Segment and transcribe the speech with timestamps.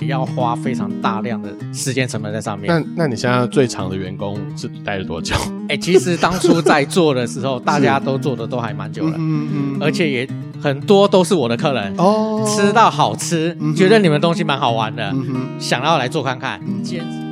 [0.00, 2.66] 也要花非常大量的时间成本在上面。
[2.68, 5.34] 那那你现在最长的员工是待了多久？
[5.68, 10.28] 哎、欸，其实当初在做的时候，大家都做的都还蛮久了，嗯嗯，而且也
[10.60, 17.29] 很多都是我的客人哦，吃到好吃，嗯、觉得你们东西蛮好玩的，嗯、想要来做看看，坚持。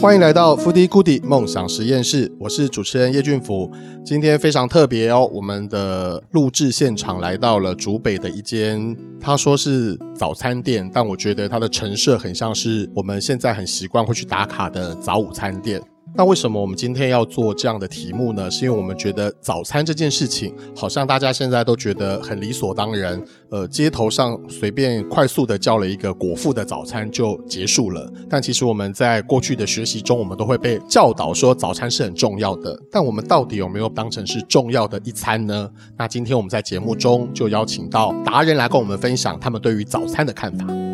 [0.00, 3.68] 欢迎来到 Foodie Goodie 梦想实验室，我是主持人叶俊福。
[4.04, 15.82] 今天非常特别哦，我们的录制现场来到了竹北的一间，他说是早餐店，但我觉得它的陈设很像是我们现在很习惯会去打卡的早午餐店。
[16.14, 18.50] 那为什么我们今天要做这样的题目呢？
[18.50, 23.22] 是因为我们觉得早餐这件事情，好像大家现在都觉得很理所当然。
[23.50, 28.12] 呃，街头上随便快速的叫了一个果腹的早餐就结束了。
[28.28, 32.78] 但其实我们在过去的学习中，我们都会被教导说早餐是很重要的。
[32.90, 35.70] 但我们到底有没有当成是重要的一餐呢？
[35.96, 40.87] 那今天我们在节目中就邀请到达人来跟我们分享他们对于早餐的看法。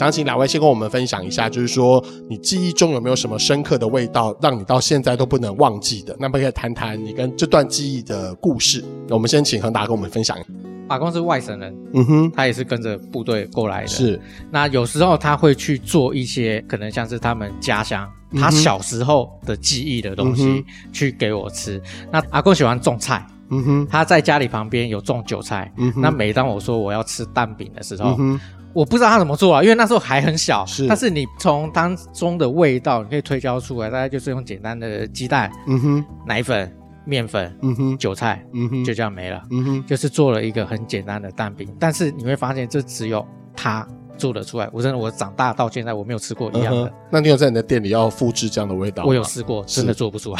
[0.00, 6.16] 想请两位先跟我们分享一下，就是说你记忆中有没有什么深刻的味道，让你到现在都不能忘记的？
[6.18, 8.82] 那么可以谈谈你跟这段记忆的故事。
[9.10, 10.34] 我们先请恒达跟我们分享。
[10.88, 13.88] 阿公是外省人，嗯哼，他也是跟着部队过来的。
[13.88, 14.18] 是，
[14.50, 21.78] 那有时候他会去做一些可能像是他们家乡、嗯、他小时候的记忆的东西、嗯、去给我吃。
[22.10, 28.40] 那阿公喜欢种菜，嗯哼，他在家里旁边有种韭菜，嗯哼，那每当我说我要吃蛋饼的时候，嗯哼。
[28.72, 30.64] 我不知道他怎么做啊，因为那时候还很小。
[30.64, 36.72] 是，但是你从当中的味道，你可以推敲出来，大概就是用简单的鸡蛋、嗯哼，奶粉、
[37.04, 41.68] 面粉、嗯哼，韭菜，嗯哼，就这样没了，嗯哼，就是做了一个很简单的蛋饼。
[41.78, 44.68] 但是你会发现，这只有他做得出来。
[44.72, 46.84] 我真的，我长大到现在，我没有吃过一样的。
[46.84, 49.04] 嗯、那你有在你的店里要复制这样的味道？
[49.04, 50.38] 我有试过，真的做不出来。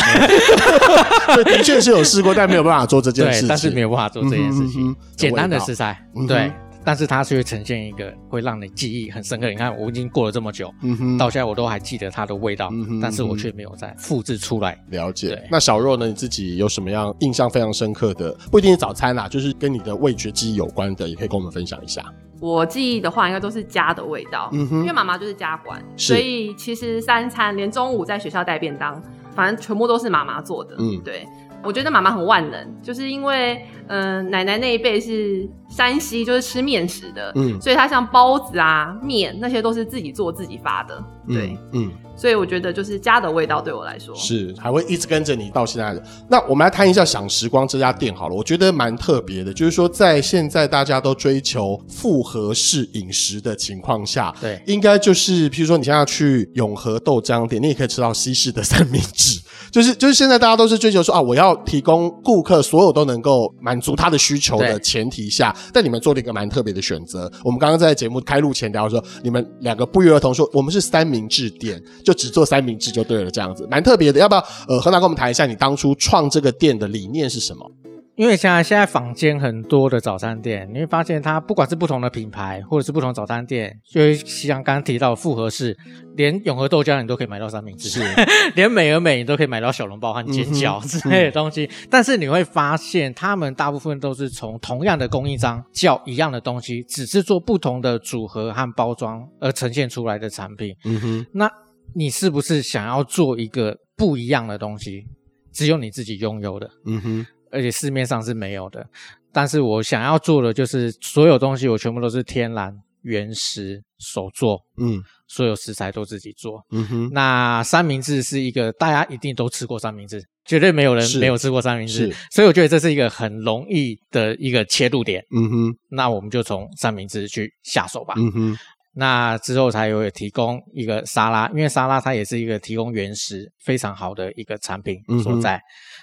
[1.44, 3.48] 的确是有试过，但没有办法做这件事情。
[3.48, 4.90] 对，但是没有办法做这件事情。
[4.90, 6.52] 嗯、简单的食材，嗯、对。
[6.84, 9.48] 但是它是会呈现一个会让你记忆很深刻。
[9.48, 14.78] 你看，我已经过了这么久，嗯哼，到现在我都还记得它的味道，嗯哼，但是我却没有再复制出来。
[14.88, 15.46] 了解。
[15.50, 16.06] 那小若呢？
[16.06, 18.36] 你自己有什么样印象非常深刻的？
[18.50, 22.04] 不一定是早餐啦，就是跟你的味觉记忆有关的，也可以跟我们分享一下。
[22.40, 29.00] 我记忆的话，应该都是家的味道，嗯哼，因为妈妈就是家管，所以其实三餐连中午在学校带便当，
[29.34, 31.26] 反正全部都是妈妈做的，嗯，对。
[31.62, 41.84] 我觉得妈妈很万能，就是因为，嗯、呃，奶奶那一辈是山西，就是吃面食的，嗯，所以她像包子啊、面那些都是自己做自己发的，对，嗯。
[41.84, 46.04] 嗯所以我觉得就是家的味道对我来说是还会一直跟着你到现在的。
[46.28, 59.40] 那我们来谈一下享时光这家店好了，我觉得蛮特别的，就是说在现在大家都追求复合式饮食的情况下，对，应该就是譬如说你现在去永和豆浆店，你也可以吃到西式的三明治，
[59.72, 67.32] 就是就是现在大家都是追求说啊，我要提供顾客所有都能够满足他的需求的前提下，但你们做了一个蛮特别的选择。
[67.42, 71.82] 我们刚刚在节目开录前聊说，你们两个不约而同说我们是三明治店。
[72.04, 74.20] 就只做三明治就对了，这样子蛮特别的。
[74.20, 77.70] 要不要呃，恒达跟我们谈一下你当初创这个店的理念是什么？
[78.16, 85.74] 因为现在现在坊间很多的早餐店，你会发现它不管是不同的品牌，或者是不同早餐店，就像刚刚提到的复合式，
[86.16, 88.02] 连永和豆浆你都可以买到三明治，是
[88.54, 91.64] 连美而美你都可以买到小笼包和煎饺之类的东西。
[91.64, 100.76] 嗯嗯、但是你会发现，他们大部分都是从同样的供应商叫一样的东西，只是做不同的组合和包装而呈现出来的产品。
[100.84, 101.50] 嗯哼，那。
[101.94, 105.04] 你是不是想要做一个不一样的东西，
[105.52, 106.70] 只有你自己拥有的？
[106.86, 108.86] 嗯哼，而且市面上是没有的。
[109.32, 114.60] 但是我想要做的就是所有东西，我全部都是天然、原石、手做。
[114.78, 116.64] 嗯，所有食材都自己做。
[116.70, 122.12] 嗯哼，那三明治是一个大家一定都吃过三明治，绝对没有人没有吃过三明治。
[122.32, 125.24] 所以我觉得这是一个很容易的一个切入点。
[125.30, 128.14] 嗯哼，那我们就从三明治去下手吧。
[128.16, 128.58] 嗯哼。
[128.92, 135.56] 那之后才有提供一个沙拉，因为沙拉它也是一个提供原食非常好的一个产品所在。
[135.56, 135.62] 嗯、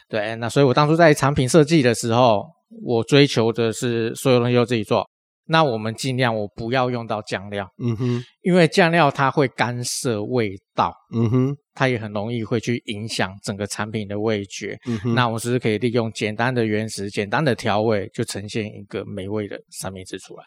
[0.09, 2.45] 对，那所以我当初在产品设计的时候，
[2.83, 5.05] 我追求的是所有东西都自己做。
[5.49, 14.77] 那我们尽量我不要用到酱料，嗯哼，因为酱料它会干涉味道，嗯哼，它也很容易会去影响整个产品的味觉。
[14.85, 20.43] 嗯哼，那我是不是可以利用简单的原食、简单的调味，就呈现一个美味的三明治出来？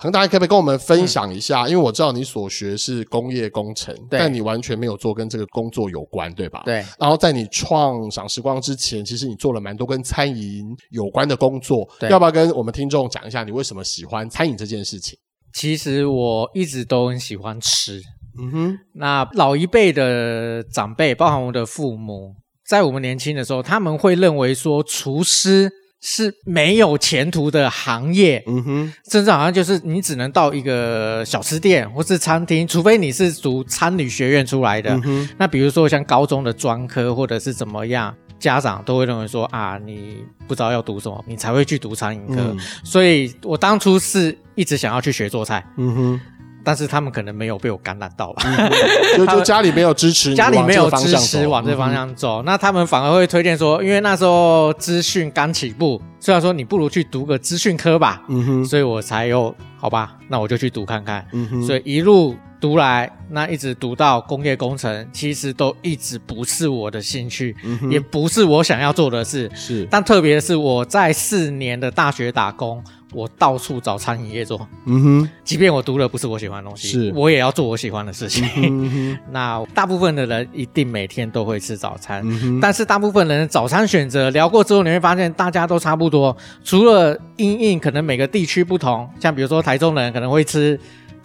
[0.00, 1.62] 恒大，可不可以跟我们分享一下？
[1.62, 6.62] 嗯、因为我知道你所学是工业工程，但你完全没有做跟这个工作有关，对吧？
[6.64, 6.84] 对。
[7.00, 11.84] 然后在你创赏时光之前，其实你做了蛮多跟餐饮有关的工作。
[11.98, 12.08] 对。
[12.10, 15.18] 要不要跟我们听众讲一下，你为什么喜欢餐饮这件事情？
[15.52, 18.00] 其实我一直都很喜欢吃。
[18.38, 18.78] 嗯哼。
[18.94, 25.68] 那老一辈的长辈，包含我的父母，在我们年轻的时候，他们会认为说厨师
[26.00, 34.98] 是没有前途的行业，嗯哼，甚至好像就是你只能到一个小吃店或是餐厅，除非你是读餐旅学院出来的。
[35.36, 42.36] 那比如说像高中的专科或者是怎么样，家长都会认为说啊，你不知道要读什么，你才会去读餐饮科。
[42.36, 45.66] 嗯，所以我当初是一直想要去学做菜。
[45.76, 46.20] 嗯哼。
[46.64, 48.70] 但是他们可能没有被我感染到吧，嗯，
[49.16, 72.82] 就就家里没有支持，家里没有支持往这方向走，嗯，那他们反而会推荐说，因为那时候资讯刚起步，虽然说你不如去读个资讯科吧，嗯哼，所以我才有好吧，那我就去读看看，嗯哼，所以一路读来，那一直读到工业工程，其实都一直不是我的兴趣，嗯，也不是我想要做的事，是，但特别是我在四年的大学打工。
[73.14, 78.46] 我到处找餐饮业做，嗯哼，即便我读的不是我喜欢的东西，是，我也要做我喜欢的事情。
[78.56, 90.78] 嗯、 那大部分的人一定每天都会吃早餐，嗯、但是大部分人的早餐选择聊过之后，你会发现大家都差不多，除了因应可能每个地区不同，像比如说台中人可能会吃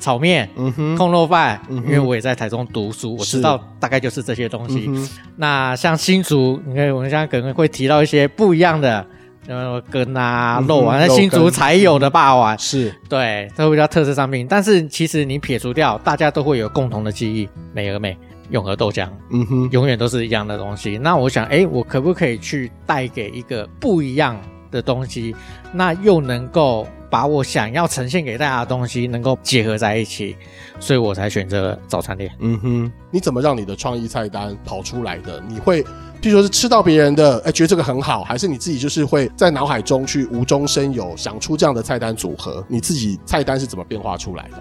[0.04, 4.86] 炒面、嗯哼，控肉饭、嗯，因为我也在台中读书，我知道大概就是这些东西。
[4.90, 9.06] 嗯、那像新竹，你看我们现在可能会提到一些不一样的。
[9.46, 14.48] 呃，羹啊，肉啊，那新竹才有的霸王是对，都比较特色商品。
[14.50, 18.18] 但是其实你撇除掉，大家都会有共同的记忆，美而美、
[18.52, 20.98] 永和豆浆，嗯哼，永远都是一样的东西。
[20.98, 24.40] 那我想，哎，我可不可以去带给一个不一样
[24.74, 25.34] 的东西？
[25.72, 30.36] 那又能够把我想要呈现给大家的东西能够结合在一起，
[30.80, 32.30] 所以我才选择了早餐店。
[32.40, 35.42] 嗯哼，你怎么让你的创意菜单跑出来的？
[35.48, 35.82] 你会？
[36.22, 42.66] 譬如说是吃到别人的，哎，觉得这个很好，还是你自己就是会在脑海中去无中生有，想出这样的菜单组合？
[42.70, 44.58] 你自己菜单是怎么变化出来的？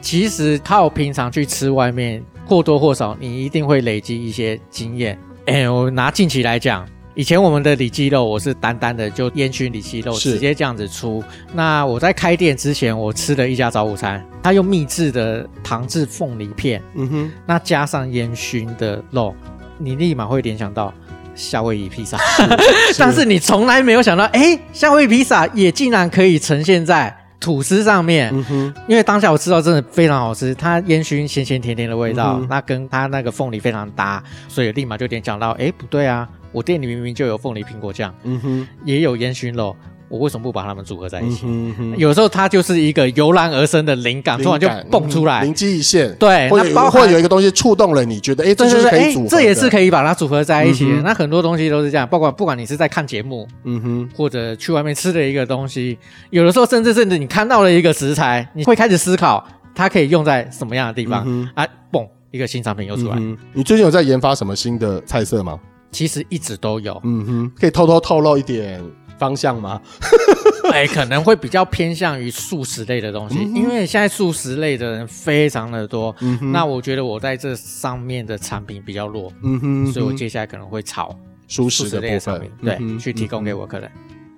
[0.00, 5.18] 其实靠平常去吃外面，或多或少你一定会累积一些经验。
[5.44, 11.22] 哎，我拿近期来讲，以前我们的里脊肉，我是单单的就烟熏里脊肉，直接这样子出。
[11.52, 19.34] 那我在开店之前，我吃了一家早午餐，他用秘制的糖制凤梨片，嗯哼，那加上烟熏的肉。
[19.78, 20.92] 你立马会联想到
[21.34, 22.18] 夏威夷披萨，
[22.98, 28.30] 但是你从来没有想到，哎，夏威夷披萨也竟然可以呈现在吐司上面。
[28.32, 39.76] 嗯哼，因为当下我吃到真的非常好吃，它烟熏咸咸甜甜的味道，嗯、那跟它那个凤梨非常搭，所以立马就联想到，哎，不对啊，我店里明明就有凤梨苹果酱，嗯哼，也有烟熏肉。
[40.06, 41.44] 我为什么不把它们组合在一起？
[41.44, 46.14] 嗯、哼哼有时候它就是一个油然而生的灵感，突然就蹦出来，灵、嗯、机一现。
[46.16, 51.02] 对，或者会有一个东西触动了你，觉得哎，这就是可以组合的，这也是可以把它组合在一起的、嗯。
[51.02, 55.98] 那很多东西都是这样，包括不管你是在看节目，嗯哼，或者去外面吃的一个东西，
[56.30, 61.66] 有的时候甚至甚至你看到了一个食材，你会开始思考它可以用在什么样的地方、嗯、啊？
[61.90, 63.36] 嘣，一个新产品又出来、嗯。
[63.52, 65.58] 你最近有在研发什么新的菜色吗？
[65.94, 68.82] 其实一直都有，嗯哼，可以偷偷透露一点。
[69.16, 69.80] 方向吗？
[70.72, 76.14] 哎，可能会比较偏向于素食类的东西，嗯，因为现在素食类的人非常的多。
[76.20, 83.88] 嗯哼，那我觉得我在这上面的产品比较弱，嗯哼，所以我接下来可能会炒素食类的产品，对，嗯，去提供给我客人。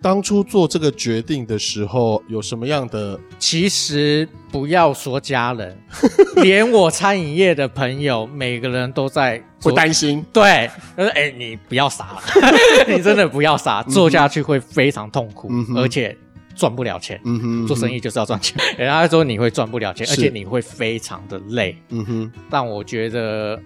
[0.06, 3.18] 当初做这个决定的时候，有什么样的？
[3.40, 5.76] 其实不要说家人，
[6.44, 10.24] 连我餐饮业的朋友，每个人都在会担心。
[10.32, 12.22] 对，他说：“哎，你不要傻了，
[12.86, 16.16] 你真的不要傻，做下去会非常痛苦，嗯、而且
[16.54, 17.20] 赚不了钱。
[17.24, 18.56] 嗯哼，做生意就是要赚钱。
[18.78, 21.76] 人家说你会赚不了钱，而且你会非常的累。
[21.88, 23.60] 嗯哼，但我觉得。”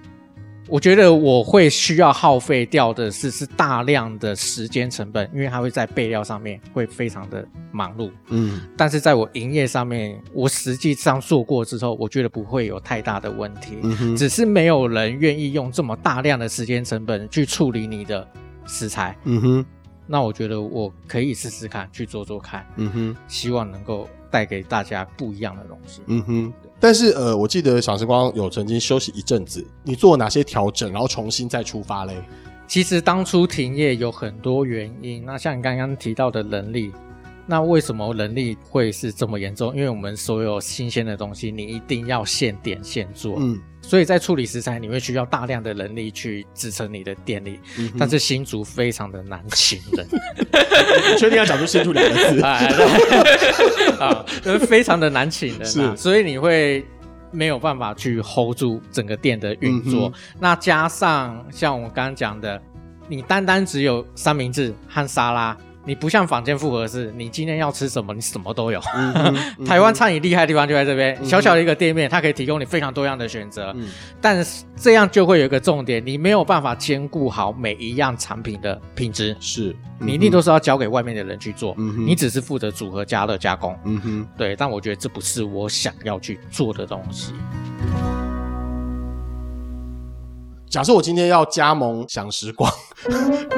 [0.71, 8.09] 我觉得我会需要耗费掉的是是大量的时间成本，因为它会在备料上面会非常的忙碌。
[8.29, 13.79] 嗯，但是在我营业上面，我实际上做过之后，我觉得不会有太大的问题。
[13.83, 18.27] 嗯哼，只是没有人愿意用这么大量的时间成本去处理你的
[18.65, 19.17] 食材。
[19.25, 19.67] 嗯哼，
[20.07, 22.65] 那我觉得我可以试试看去做做看。
[22.77, 26.01] 嗯哼，希望能够带给大家不一样的东西。
[26.07, 26.53] 嗯哼。
[26.81, 32.15] 但是呃，我记得小时光有曾经休息一阵子，你做哪些调整，然后重新再出发嘞？
[32.67, 36.91] 其实当初停业有很多原因，那像你刚刚提到的能力，
[37.51, 39.75] 那为什么人力会是这么严重？
[39.75, 43.35] 因为我们所有新鲜的东西，你一定要现点现做。
[43.41, 43.61] 嗯。
[43.83, 50.07] 所以在处理食材，你会需要大量的人力去支撑你的店里，嗯、但是新竹非常的难请人。
[51.11, 52.41] 你 确定要讲出“新竹”两个字？
[53.99, 56.85] 啊，就是非常的难请人，是，所以你会
[57.33, 60.09] 没有办法去 hold 住整个店的运作。
[60.09, 62.63] 嗯、那加上像我刚刚讲的，
[63.09, 68.81] 你单单只有三明治和沙拉，你不像坊间复合式，你今天要吃什么，你什么都有。
[68.95, 69.15] 嗯
[69.59, 73.73] 嗯、台湾餐饮厉害的地方就在这边，嗯、小小的一个店面，它可以提供你非常多样的选择。
[73.77, 73.89] 嗯、
[74.21, 79.37] 但是这样就会有一个重点，你没有办法兼顾好每一样产品的品质。
[79.41, 83.77] 是，嗯、你一定都是要交给外面的人去做，嗯、你只是负责组合、加热、加工。
[83.85, 84.55] 嗯哼，对。
[84.55, 87.33] 但我觉得这不是我想要去做的东西。
[90.71, 92.73] 假设我今天要加盟享时光，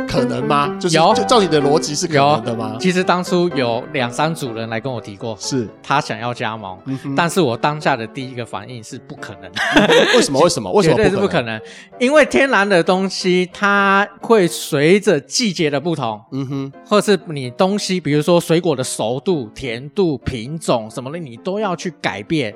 [0.08, 0.74] 可能吗？
[0.80, 2.78] 就是有就照你的逻辑是可能的吗？
[2.80, 9.52] 其实当初有两三组人来跟我提过，是他想要加盟，嗯、但是我当下的第一个反应是不可能。
[10.16, 10.40] 为什么？
[10.40, 10.72] 为什么？
[10.72, 10.96] 为什么？
[10.96, 11.60] 绝对是不可能，
[12.00, 22.54] 因为天然的东西它会随着季节的不同，嗯哼，或者是你东西，比如说水果的熟度、甜度、品种什么的，你都要去改变。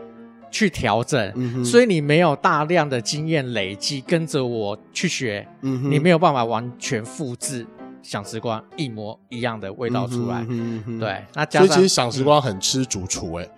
[0.51, 7.67] 去调整，嗯、所以你没有大量的经验累积，跟着我去学，嗯、你没有办法完全复制
[8.03, 10.39] 享时光一模一样的味道出来。
[10.43, 13.49] 嗯哼嗯哼对，那加上所以其实享时光很吃主厨，哎，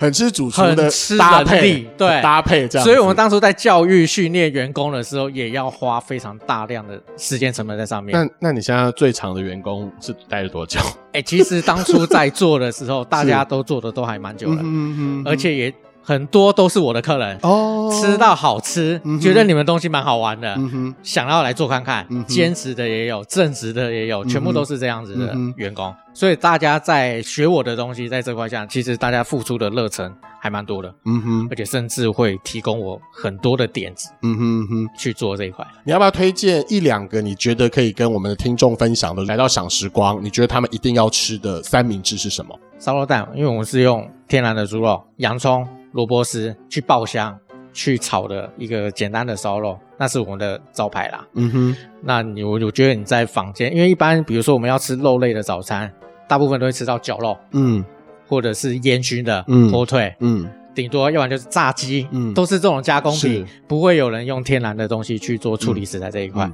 [0.00, 2.84] 很吃主厨的搭配，对搭配这样。
[2.84, 8.18] 所以我们当初在教育训练员工的时候，也要花非常大量的时间成本在上面。
[8.18, 10.80] 那那你现在最长的员工是待了多久？
[11.12, 15.74] 哎，其实当初在做的时候， 大家都做的都还蛮久了，嗯、而且也。
[16.06, 20.56] 很多都是我的客人哦，吃到好吃，嗯、觉得你们东西蛮好玩的，
[21.02, 25.86] 想要来做看看，坚、嗯、哼持的也有，正职的也有，全部都是这样子的员工。
[25.86, 35.66] 嗯、所以大家在学我的东西，在这块上，其实大家付出的热忱还蛮多的，嗯哼，而且甚至会提供我很多的点子，嗯哼哼，去做这一块。
[35.82, 39.24] 你要不要推荐一两个你觉得可以跟我们的听众分享的？
[39.24, 42.56] 来到赏时光，你觉得他们一定要吃的三明治是什么？
[42.78, 45.66] 烧肉蛋，因为我们是用天然的猪肉、洋葱。
[45.96, 47.36] 萝卜丝去爆香
[47.72, 51.26] 去炒的一个简单的烧肉，那是我们的招牌啦。
[51.32, 55.90] 嗯哼，那你我我觉得你在坊间，因为一般比如说我们要吃肉类的早餐，
[56.28, 57.82] 大部分都会吃到绞肉，嗯，
[58.28, 60.46] 或者是烟熏的火腿，嗯。
[60.76, 66.48] 嗯顶多要不然就是炸鸡，嗯，都是这种加工品，不会有人用天然的东西去做处理食材这一块。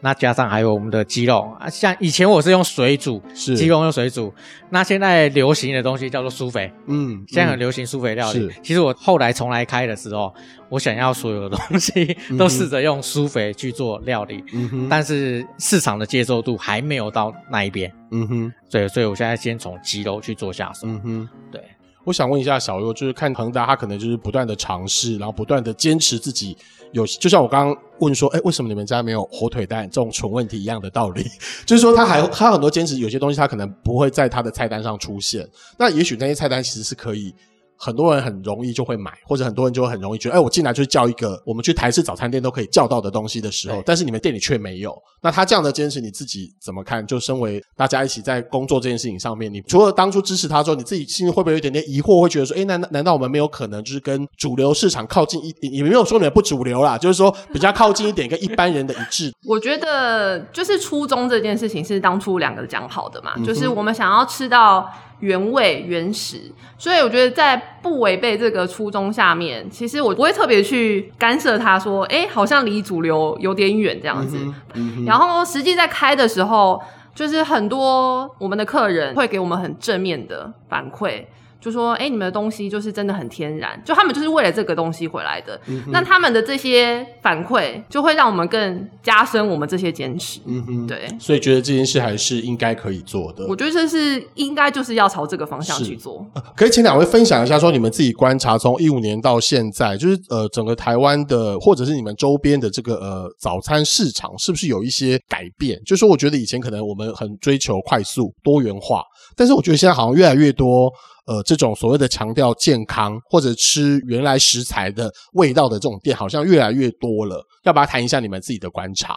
[0.00, 4.32] 那加上还有我们的鸡肉啊，像以前我是用水煮，是鸡肉用水煮。
[4.70, 8.48] 那现在流行的东西叫做苏肥，嗯，现在很流行苏肥料理。
[8.62, 10.32] 其实我后来重来开的时候，
[10.68, 21.60] 我想要所有的东西都试着用苏肥去做料理，嗯哼，但是市场的接受度还没有到那一边，嗯哼，对，所以我现在先从鸡肉去做下手，嗯哼，对。
[22.08, 26.56] 我想问一下小若，就是看恒达他可能就是不断的尝试，然后不断的坚持自己
[26.92, 31.22] 有，就像我刚刚问说，哎，为什么你们家没有火腿蛋这种蠢问题一样的道理，
[31.66, 35.46] 就是说他还他很多坚持，有些东西他可能不会在他的菜单上出现，
[35.76, 37.34] 那也许那些菜单其实是可以。
[37.78, 44.94] 很多人很容易就会买，或者很多人就会很容易觉得，哎，我进来就是叫一个我们去台式早餐店都可以叫到的东西的时候，但是你们店里却没有。
[45.20, 47.06] 那他这样的坚持，你自己怎么看？
[47.06, 52.20] 就身为大家一起在工作这件事情上面，你除了当初支持他之后，你自己心里会不会有一点点疑惑？
[52.20, 55.72] 会觉得说，哎，难难道我们没有可能就是跟主流市场靠近一点？
[55.72, 59.32] 你没有说你们不主流啦，就是说比较靠近一点，跟一般人的一致。
[59.46, 64.88] 我觉得就是初衷这件事情是当初两个讲好的嘛，嗯、就是我们想要吃到。
[65.20, 74.36] 原味原始，所以我觉得在不违背这个初衷下面，其实我不会特别去干涉他说，哎，好像离主流有点远这样子。
[74.74, 76.80] 嗯嗯、然后实际在开的时候，
[77.14, 81.24] 就是很多我们的客人会给我们很正面的反馈。
[81.60, 85.60] 就说，哎，你们的东西就是真的很天然，就他们就是为了这个东西回来的。
[85.66, 90.38] 嗯、那他们的这些反馈，就会让我们更加深我们这些坚持。
[90.46, 91.08] 嗯哼，对。
[91.18, 93.44] 所以觉得这件事还是应该可以做的。
[93.48, 96.24] 我觉得这是应该就是要朝这个方向去做。
[96.34, 105.80] 呃、可以请两位分享一下，说你们自己观察，从一五年到现在，就是呃整个台湾的，或者是你们周边的这个呃早餐市场，是不是有一些改变？
[105.84, 109.02] 就是说，我觉得以前可能我们很追求快速多元化，
[109.36, 110.88] 但是我觉得现在好像越来越多。
[111.28, 117.44] 呃，这种所谓的强调健康或者吃原来食材的味道的这种店，好像越来越多了。
[117.64, 119.14] 要不要谈一下你们自己的观察？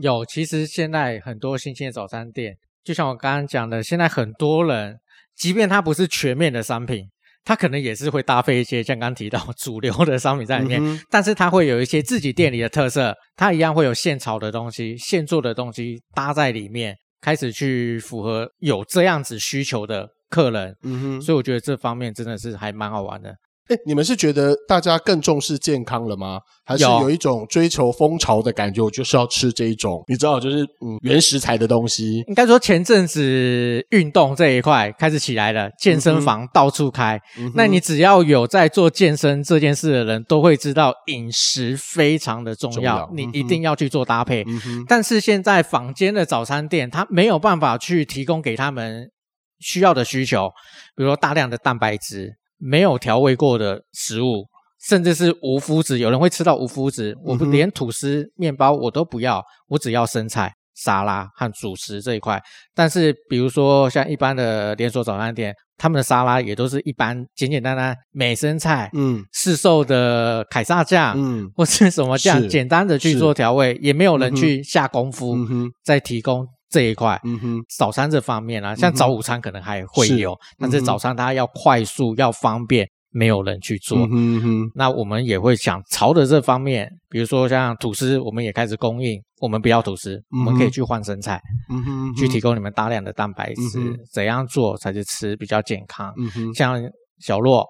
[0.00, 4.96] 有，其实现在很多新鲜的早餐店，就像我刚刚讲的，现在很多人，
[5.36, 7.04] 即便它不是全面的商品，
[7.44, 23.30] 它可能也是会搭配一些像刚刚提到主流的商品在里面，嗯、但是它会有一些自己店里的特色，它一样会有现炒的东西、现做的东西搭在里面，开始去符合有这样子需求的客人，嗯哼，所以我觉得这方面真的是还蛮好玩的。
[23.68, 26.38] 哎，你们是觉得大家更重视健康了吗？
[26.66, 28.82] 还是有一种追求风潮的感觉？
[28.82, 32.22] 我就是要吃这一种，你知道，就是嗯原食材的东西。
[32.28, 37.18] 应该说前阵子运动这一块开始起来了，健身房到处开。
[37.38, 44.44] 嗯、那你只要有在做健身这件事的人，都会知道饮食非常的重要，重要你一定要去做搭配。
[44.46, 49.08] 嗯、但是现在坊间的早餐店，它没有办法去提供给他们
[49.58, 50.48] 需要的需求，
[50.96, 52.36] 比如说大量的蛋白质。
[52.56, 54.46] 没有调味过的食物，
[54.88, 57.14] 甚至是无麸质，有人会吃到无麸质。
[57.22, 62.40] 我不连吐司、面包我都不要，我只要生菜、沙拉和主食这一块。
[62.72, 75.36] 但是，比如说像一般的连锁早餐店，他们的沙拉也都是一般简简单单美生菜，嗯，市售的凯撒酱，嗯，或是什么酱，简单的去做调味，也没有人去下功夫，
[75.82, 76.46] 再提供。
[76.74, 83.96] 这一块，嗯哼，早餐这方面啊，像早午餐可能还会有，嗯、但是早餐它要快速、要方便，没有人去做。
[84.10, 89.22] 嗯哼，那我们也会想朝着这方面，比如说像吐司，我们也开始供应。
[89.40, 91.40] 我们不要吐司，嗯、我们可以去换生菜，
[91.70, 93.78] 嗯哼，嗯哼，去提供你们大量的蛋白质。
[93.78, 96.12] 嗯、怎样做才是吃比较健康？
[96.16, 96.82] 嗯哼，像
[97.20, 97.64] 小洛，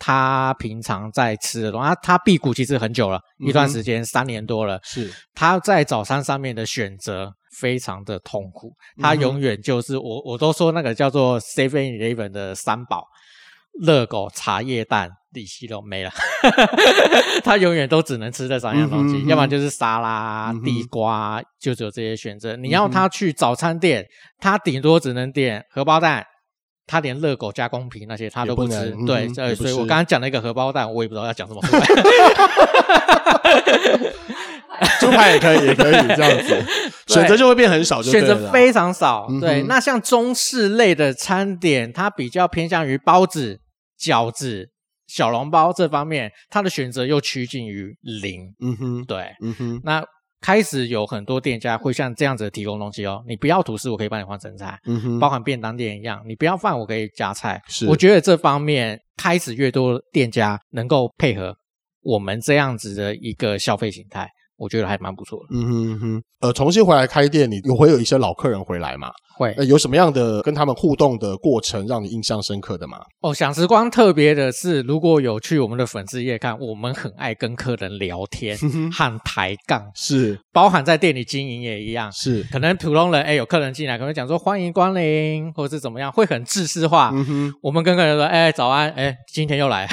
[0.00, 7.32] 他平常在吃的东西，他他辟谷其实很久了，嗯、一段时间三年多了，是他在早餐上面的选择。
[7.58, 13.04] 非常的痛苦，他永远就是我，我都说那个叫做 Seven Eleven 的三宝：
[13.82, 16.10] 热狗、茶叶蛋、里脊肉没了。
[17.42, 22.56] 他永远都只能吃这三样东西，嗯、要不然就是沙拉、地瓜，就只有这些选择。
[22.56, 24.06] 你要他去早餐店，
[24.38, 26.24] 他顶多只能点荷包蛋，
[26.90, 28.90] 他连热狗加工皮那些他都不吃。
[28.90, 31.60] 不对，所以所以我刚刚讲了一个荷包蛋，我也不知道要讲什么。
[34.98, 36.64] 猪排也可以，也可以这样子，
[37.06, 39.28] 选择就会变很少选择非常少。
[39.40, 43.60] 对，那像中式类的餐点，它比较偏向于包子、
[44.00, 44.70] 饺子、
[45.06, 48.52] 小笼包这方面，它的选择又趋近于零。
[48.60, 49.80] 嗯哼，对，嗯哼。
[49.84, 50.02] 那
[50.40, 54.78] 开始有很多店家会像这样子提供东西哦，你不要吐司，我可以帮你换成菜。
[54.86, 57.60] 嗯哼，包含便当店一样，你不要饭，我可以加菜。
[57.68, 61.54] 是，我觉得这方面开始越多店家能够配合
[62.02, 64.28] 我们这样子的一个消费形态。
[64.60, 65.46] 我觉得还蛮不错的。
[65.56, 69.08] 嗯哼哼，呃，重新回来开店，你有会有一些老客人回来吗？
[69.38, 69.54] 会。
[69.56, 72.98] 呃，有什么样的跟他们互动的过程让你印象深刻的吗？
[73.22, 78.54] 哦，享时光特别的是，如果有去我们的粉丝页看，我们很爱跟客人聊天
[78.92, 82.42] 和抬杠，是，包含在店里经营也一样，是。
[82.52, 87.10] 可能普通人，哎，有客人进来，可能讲说欢迎光临，或者是怎么样，会很自私化。
[87.14, 89.88] 嗯哼，我们跟客人说，哎，早安，哎，今天又来，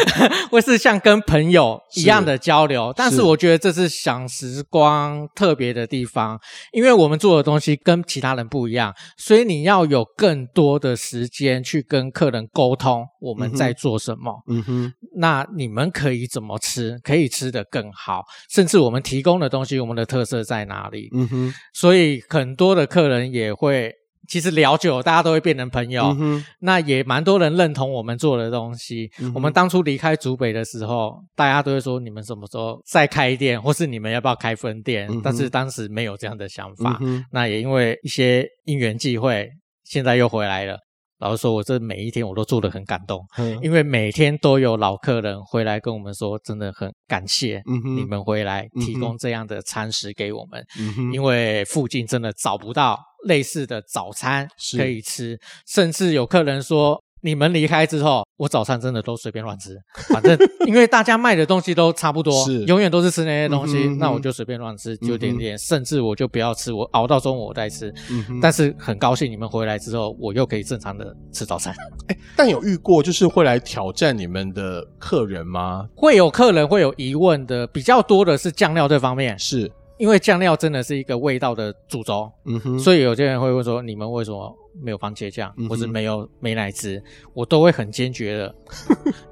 [0.50, 4.05] 会是像跟朋友一样的交流，但是我觉得这是。
[4.06, 6.38] 饗食光特别的地方，
[6.72, 14.32] 因为我们做的东西跟其他人不一样，所以你要有更多的时间去跟客人沟通我们在做什么。
[14.48, 21.10] 嗯哼，那你们可以怎么吃，可以吃得更好，甚至我们提供的东西，我们的特色在哪里？
[21.12, 23.92] 嗯哼，所以很多的客人也会。
[24.28, 26.14] 其实聊久，大家都会变成朋友。
[26.18, 29.10] 嗯、那也蛮多人认同我们做的东西。
[29.20, 36.98] 嗯、我们当初离开竹北的时候，大家都会说：“你们什么时候再开店，或是你们要不要开分店？”嗯、但是当时没有这样的想法。
[37.00, 39.48] 嗯、那也因为一些因缘际会，
[39.84, 40.78] 现在又回来了。
[41.18, 47.62] 老实说，我这每一天我都做得很感动，嗯、因为每天都有老客人回来跟我们说，真的很感谢
[47.96, 51.12] 你们回来提供这样的餐食给我们，嗯、哼。
[51.12, 57.02] 因为附近真的找不到类似的早餐可以吃，甚至有客人说。
[57.26, 59.76] 你们离开之后，我早餐真的都随便乱吃，
[60.14, 67.92] 反正因为大家卖的东西都差不多，是永远都是吃那些东西，嗯、那我就随便乱吃，就点点，甚至我就不要吃，我熬到中午我再吃。
[68.10, 71.74] 嗯、哼但是很高兴你们回来之后，我又可以正常的吃早餐。
[72.06, 75.88] 哎，但有遇过就是会来挑战你们的客人吗？
[75.96, 84.56] 会有客人会有疑问的，比较多的是酱料这方面，是因为酱料真的是一个味道的主轴，嗯哼，所以有些人会问说，你们为什么？
[84.80, 87.02] 没有番茄酱，或是没有美乃滋，
[87.34, 88.54] 我都会很坚决的。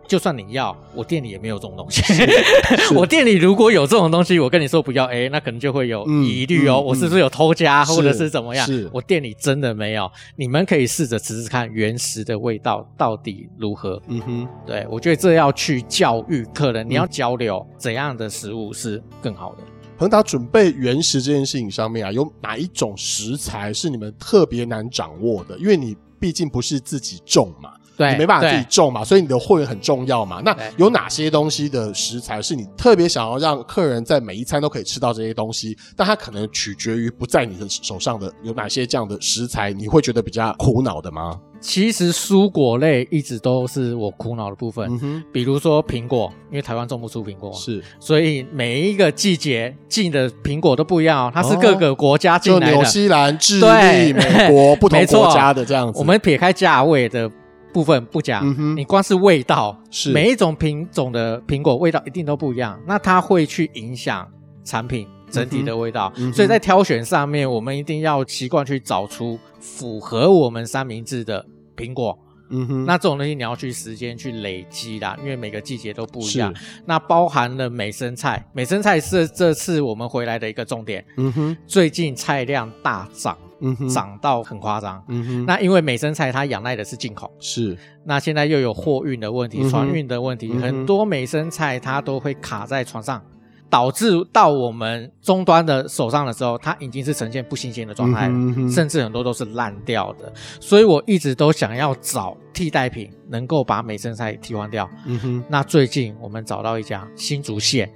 [0.06, 2.02] 就算你要，我店里也没有这种东西。
[2.94, 6.80] 我店里如果有这种东西，我跟你说不要，哎，那可能就会有疑虑哦。
[6.80, 8.68] 我是不是有偷加，或者是怎么样？
[8.92, 10.10] 我店里真的没有。
[10.36, 14.00] 你们可以试着吃吃看原食的味道到底如何。
[14.08, 19.62] 嗯哼，对，我觉得这要去教育客人，你要交流怎样的食物是更好的。
[19.96, 25.56] 恒达准备原石这件事情上面啊，有哪一种食材是你们特别难掌握的？
[25.58, 30.40] 因为你毕竟不是自己种嘛，对，你没办法自己种嘛，所以你的货源很重要嘛。
[30.44, 35.76] 那有哪些东西的食材是你特别想要让客人在每一餐都可以吃到这些东西？
[35.96, 41.38] 但它可能取决于不在你的手上的有哪些这样的食材，你会觉得比较苦恼的吗？
[41.60, 55.98] 其实蔬果类一直都是我苦恼的部分，嗯哼，比如说苹果，因为台湾种不出苹果，是，所以每一个季节进的苹果都不一样，它是各个国家进来的，就纽西兰、智利、美国 不同国家的这样子。
[55.98, 57.30] 我们撇开价位的
[57.74, 64.26] 部分不讲，嗯哼，你光是味道，是每一种品种的苹果味道一定都不一样，那它会去影响
[64.64, 65.06] 产品。
[65.30, 71.44] 整体的味道，嗯、所以在挑选上面，我们一定要习惯去找出符合我们三明治的
[71.76, 72.16] 苹果。
[72.50, 76.54] 嗯哼，那这种东西你要去时间去累积啦，因为每个季节都不一样。
[76.86, 81.04] 那包含了美生菜，美生菜是这次我们回来的一个重点。
[81.16, 85.02] 嗯哼，最近菜量大涨，嗯哼，涨到很夸张。
[85.08, 87.76] 嗯哼，那因为美生菜它仰赖的是进口，是。
[88.04, 93.22] 那现在又有货运的问题、船运的问题，嗯、很多美生菜它都会卡在船上。
[93.70, 100.32] 导致到我们终端的手上的时候，它已经是呈现不新鲜的状态，嗯嗯、甚至很多都是烂掉的。
[100.60, 104.88] 所以我一直都想要找替代品，能够把美生菜替换掉。
[105.06, 107.90] 嗯哼，那最近我们找到一家新竹县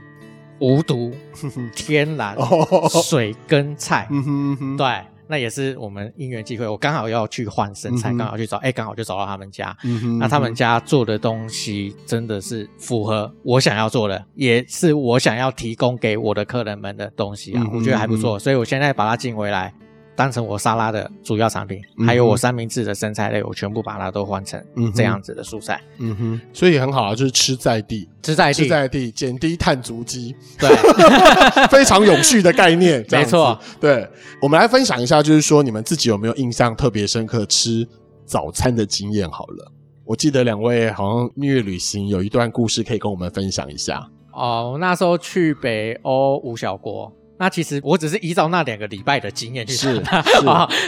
[0.59, 1.12] 无毒
[1.77, 2.37] 天然
[2.90, 4.87] 水耕菜，嗯哼哼对。
[5.29, 9.77] 那也是我们因缘际会，我刚好要去换身材，刚、嗯、好去找，哎、欸，刚好就找到他们家。
[9.85, 19.73] 嗯、哼那他们家做的东西真的是符合我想要做的，也是我想要提供给我的客人们的东西啊，嗯、哼我觉得还不错，所以我现在把它进回来。
[20.19, 24.61] 当成我沙拉的主要产品，嗯、还有我三明治的生菜类，我全部把它都换成
[24.93, 25.81] 这样子的蔬菜。
[25.99, 30.69] 嗯哼，所以很好啊，就是吃在地，吃在地，吃在地，减低碳足迹，对，
[31.71, 33.07] 非常永续的概念。
[33.13, 34.09] 没错，对，
[34.43, 37.87] 我们来分享一下，就是说你们自己有没有印象特别深刻吃
[38.27, 39.31] 早餐的经验？
[39.31, 39.71] 好了，
[40.05, 44.05] 我记得两位好像蜜月旅行有一段故事可以跟我们分享一下。
[44.33, 47.13] 哦，那时候去北欧五小国。
[47.38, 50.03] 那其实我只是依照那两个礼拜的经验去吃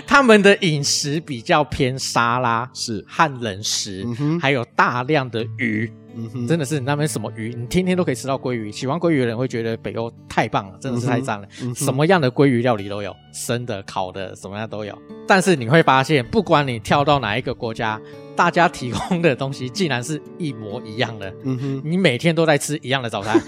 [0.07, 5.91] 他们的饮食比较偏沙拉，是和冷食，嗯、还有大量的鱼。
[6.13, 8.73] 嗯，真的是那边什么鱼，你天天都可以吃到鲑鱼。
[8.73, 11.47] 喜欢鲑鱼的人会觉得北欧太棒了，真的是太赞了。
[11.63, 14.99] 嗯、什么样的鲑鱼料理都有，生的、烤的，什么样都有。
[15.29, 18.01] 但是你会发现，不管你跳到哪一个国家，
[18.35, 21.33] 大家提供的东西竟然是一模一样的。
[21.45, 23.41] 嗯哼，你每天都在吃一样的早餐。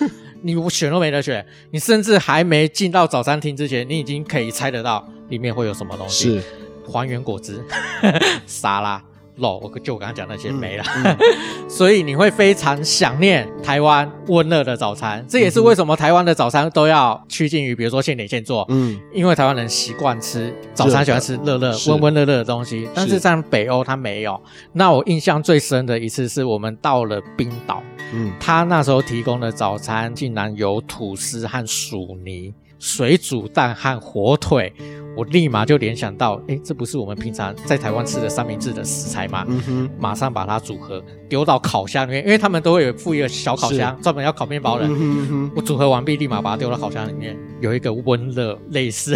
[0.42, 6.34] 你选都没得选，你甚至还没进到早餐厅之前，你已经可以猜得到里面会有什么东西。
[6.34, 6.42] 是
[6.86, 7.64] 还原果汁、
[8.46, 9.02] 沙拉。
[9.36, 11.18] 肉，我就我刚刚讲那些没了，嗯嗯、
[11.68, 15.24] 所以你会非常想念台湾温热的早餐。
[15.28, 18.66] 这也是为什么台湾的早餐都要趋近于，比如说现点现做。
[18.68, 22.88] 嗯，因为台湾人习惯吃早餐，喜欢吃热热、温温热热的东西。
[22.94, 24.40] 但是在北欧，它没有。
[24.72, 32.52] 那我印象最深的一次是我们到了冰岛，嗯，他那时候提供的早餐竟然有吐司和薯泥。
[32.82, 34.72] 水煮蛋和火腿，
[35.16, 39.44] 我立马就联想到，哎，这不是我们平常在台湾吃的三明治的食材吗？
[39.46, 44.84] 嗯哼，马上把它组合丢到烤箱里面，因为他们都会有附一个小烤箱，专门要烤面包的。
[44.86, 49.14] 嗯哼嗯哼，我组合完毕，立马把它丢到烤箱里面，有一个温热类似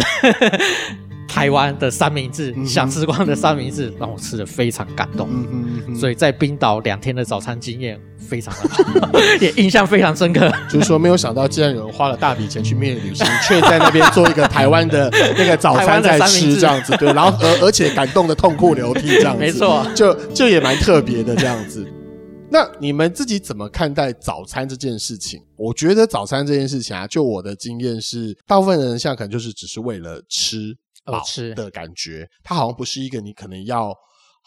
[1.37, 5.29] 台湾的三明治，想吃光的三明治，让我吃的非常感动。
[5.31, 7.99] 嗯哼嗯，所以在冰岛两天的早餐经验。
[8.17, 8.69] 非常的
[8.99, 10.51] 好， 也印象非常深刻。
[10.69, 21.87] 就是说，没有想到，既然有人花了大笔钱去蜜月旅行，却在那边做一个台湾的那个早餐在吃 这样子，对，然后而而且感动的痛哭流涕这样子， 没错，就就也蛮特别的这样子。
[22.49, 25.39] 那你们自己怎么看待早餐这件事情？
[25.55, 30.75] 我觉得早餐这件事情啊，就我的经验是，大部分人像可能就是只是为了吃
[31.07, 31.23] 饱
[31.55, 33.91] 的感觉，它好像不是一个你可能要。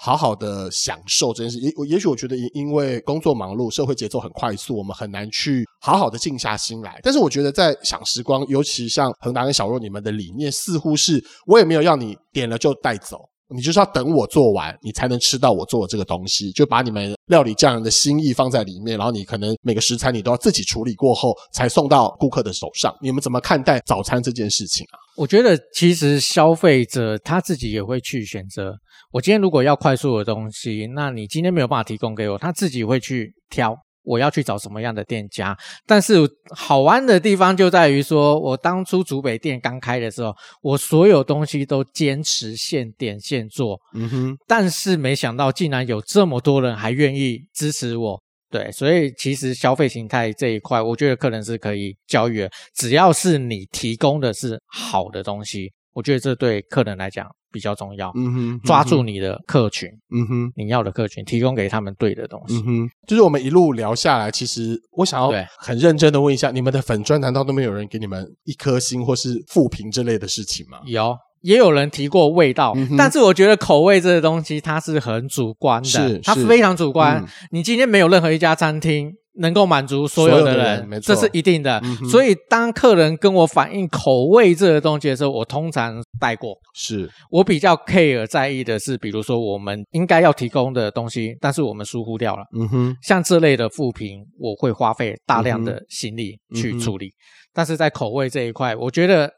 [0.03, 6.99] 好好的享受这件事，也也许我觉得，因为工作忙碌，社会节奏很快速，我们很难去好好的静下心来。
[7.03, 13.29] 但是我觉得，在享时光，尤其像恒达跟小若你们的理念，似乎是我也没有要你点了就带走。
[13.55, 16.53] 你就是要等我做完，你才能吃到我做的这个东西。
[16.53, 22.95] 就把你们料理匠人的心意放在里面，然后你可能每个食材你都要自己处理过后，才送到顾客的手上。
[23.03, 24.97] 你们怎么看待早餐这件事情啊？
[25.17, 28.75] 我觉得其实消费者他自己也会去选择。
[29.13, 33.77] 我今天如果要快速的东西，那你今天没有办法提供给我，他自己会去挑。
[34.03, 35.57] 我要去找什么样的店家？
[35.87, 36.17] 但是
[36.51, 43.79] 好玩的地方就在于说，我当初竹北店刚开的时候，我所有东西都坚持现点现做。
[43.95, 44.37] 嗯哼。
[44.47, 48.23] 但是没想到，竟然有这么多人还愿意支持我。
[48.51, 52.51] 对，所以其实消费形态这一块，我觉得客人是可以教育的。
[52.75, 58.13] 只要是你提供的是好的东西，我觉得这对客人来讲比较重要。
[58.15, 62.57] 嗯哼，抓住你的客群，嗯哼，你要的客群，提供给他们对的东西。
[62.57, 70.79] 嗯哼，就是我们一路聊下来，其实我想要很认真的问一下，你们的粉专难道都没有人给你们一颗星或是负评之类的事情吗？
[70.87, 71.17] 有。
[71.43, 77.17] 也有人提过味道，嗯、但是我觉得口味这个东西它是很主观的，是它非常主观。
[77.19, 81.81] 嗯、你今天没有任何一家餐厅能够满足所有的人，的人这是一定的。
[81.85, 86.57] 嗯、所以当客人跟我反映口味这个东西的时候，我通常带过。
[86.75, 92.43] 是我比较 care 在意的是，比如说我们应该要提供的东西，但是我们疏忽掉了。
[92.59, 97.07] 嗯哼，像这类的负评，我会花费大量的心力去处理。
[97.07, 97.19] 嗯、
[97.53, 99.31] 但是在口味这一块，我觉得。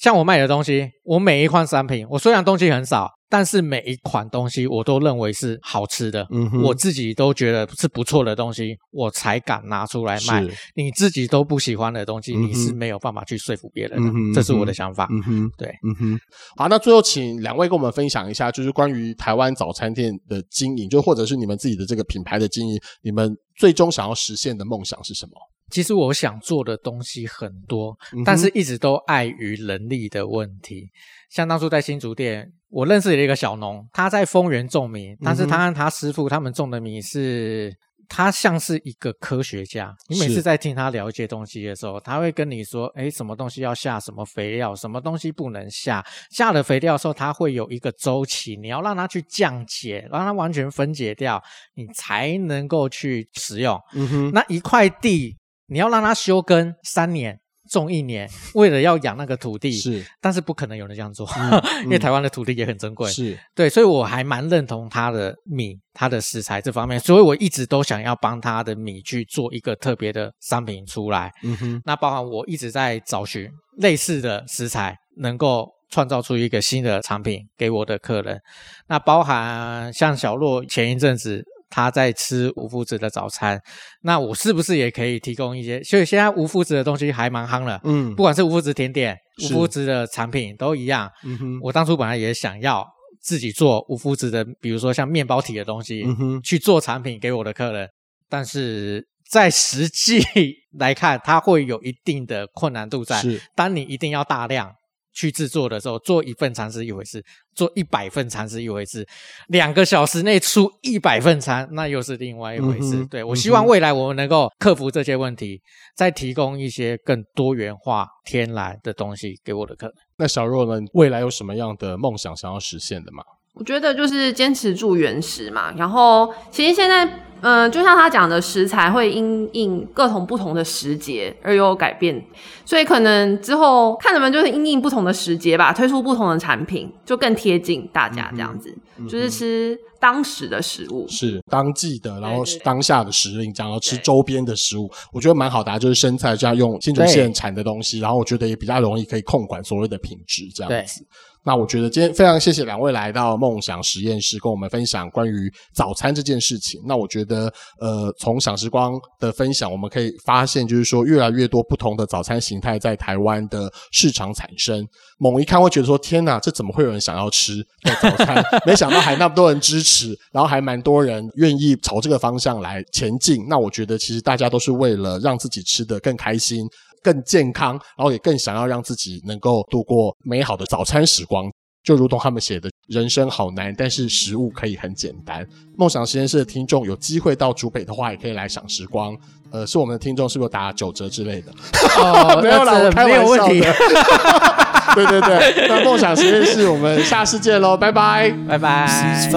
[0.00, 10.42] 像我卖的东西，我每一款商品，我虽然东西很少，但是每一款东西我都认为是好吃的，嗯，我自己都觉得是不错的东西，我才敢拿出来卖。
[10.74, 15.06] 你自己都不喜欢的东西，嗯、你是没有办法去说服别人的，嗯、这是我的想法。
[15.10, 16.20] 嗯哼，对，嗯哼。
[16.56, 25.32] 好，那最后请两位跟我们分享一下，就是关于台湾早餐店的经营，就或者是你们自己的这个品牌的经营，你们最终想要实现的梦想是什么？
[25.70, 30.88] 其实我想做的东西很多，但是一直都碍于人力的问题。
[31.28, 37.74] 像当初在新竹店，我认识了一个小农，他在丰原种米，但是他和他师傅他们种的米是，
[38.08, 39.94] 他像是一个科学家。
[40.08, 51.42] 你每次在听他聊一些东西的时候，他会跟你说，哎，什么东西要下什么肥料，什么东西不能下，下了肥料的时候，它会有一个周期，你要让它去降解，让它完全分解掉，
[51.74, 53.80] 你才能够去使用。
[53.94, 55.36] 嗯哼，那一块地。
[55.70, 71.30] 你要让它休耕三年，种一年，为了要养那个土地，是，但是不可能有人这样做，嗯、 因为台湾的土地也很珍贵，是对，所以我还蛮认同他的米，他的食材这方面，所以我一直都想要帮他的米去做一个特别的商品出来。
[71.44, 78.40] 嗯哼，那包含我一直在找寻类似的食材，能够创造出一个新的产品给我的客人。
[78.88, 81.44] 那包含像小洛前一阵子。
[81.70, 83.60] 他在吃无麸质的早餐，
[84.02, 85.82] 那我是不是也可以提供一些？
[85.82, 91.10] 所以现在无麸质的东西还蛮夯的，嗯，不管是无麸质甜点、无麸质的产品都一样。
[91.24, 92.86] 嗯哼，我当初本来也想要
[93.20, 97.88] 自己做无麸质的，比如说像面包体的东西，嗯哼，去做产品给我的客人，
[98.28, 100.22] 但是在实际
[100.78, 103.20] 来看，它会有一定的困难度在。
[103.20, 104.72] 是，当你一定要大量。
[105.12, 107.22] 去制作的时候，做一份餐是一回事，
[107.54, 109.06] 做一百份餐是一回事，
[109.48, 112.96] 两个小时内出一百份餐，那又是另外一回事。
[112.96, 115.60] 嗯、对，我希望未来我们能够克服这些问题，
[115.96, 119.94] 再提供一些更多元化、天然的东西给我的客人。
[120.16, 120.84] 那小若呢？
[120.94, 123.22] 未来有什么样的梦想想要实现的吗？
[123.54, 127.24] 我觉得就是坚持住原食嘛，然后其实现在。
[127.40, 132.24] 嗯、呃，就像他讲的，食材会因应各种不同的时节而有改变，
[132.64, 138.76] 所以可能之后看能不能就是因应不同的时节吧，推出不同的产品，就更贴近大家这样子，
[139.08, 151.04] 就是吃当时的食物，是当季的，然后当下的时令，然后吃周边的食物，我觉得蛮好的，就是生菜这样用新竹县产的东西，然后我觉得也比较容易可以控管所谓的品质这样子。
[151.44, 156.78] 那我觉得今天非常谢谢两位来到梦想实验室，跟我们分享关于早餐这件事情。
[156.84, 164.84] 那我觉得，的呃，从饗食光的分享，我们可以发现，就是说越来越多不同的早餐形态在台湾的市场产生。
[165.18, 167.64] 猛一看会觉得说，天哪，这怎么会有人想要吃
[168.02, 168.42] 早餐？
[168.66, 173.44] 没想到还那么多人支持，然后还蛮多人愿意朝这个方向来前进。
[173.48, 176.66] 那我觉得，其实大家都是为了让自己吃得更开心。
[177.00, 181.48] 更健康，然后也更想要让自己能够度过美好的早餐时光，
[181.82, 185.46] 就如同他们写的“人生好难，但是食物可以很简单”。
[185.76, 189.16] 梦想实验室的听众有机会到竹北的话，也可以来赏时光。
[189.50, 191.50] 呃，是我们的听众，是不是有打九折之类的？
[191.98, 193.54] 哦， 没有啦，我开玩笑的。
[194.94, 199.30] 对对对，那梦想实验室，我们下次见喽，拜拜，拜拜。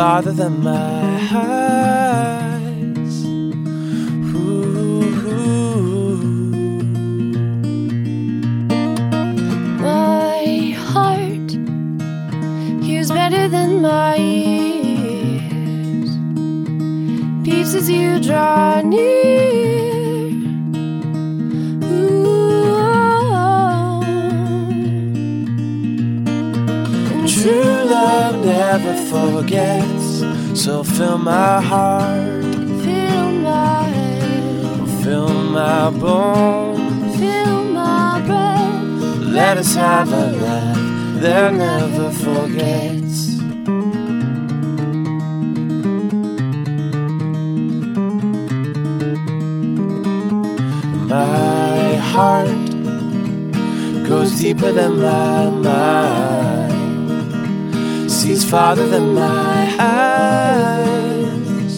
[58.91, 61.75] Than my eyes.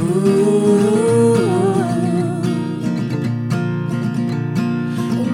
[0.00, 1.34] Ooh.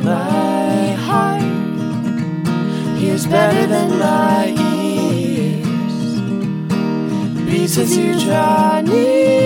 [0.02, 1.42] My heart
[2.98, 4.46] hears better than my
[4.82, 5.96] ears.
[7.46, 9.39] Beats as you draw near.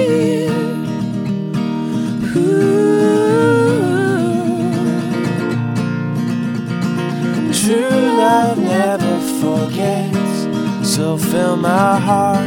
[10.94, 12.46] So fill my heart,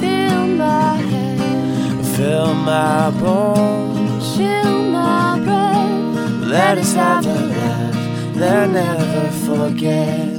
[0.00, 6.46] fill my head, fill my bones, fill my breath.
[6.46, 10.29] Let us have a love that never forgets.